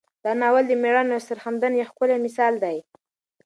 [0.23, 2.77] دا ناول د میړانې او سرښندنې یو ښکلی مثال دی.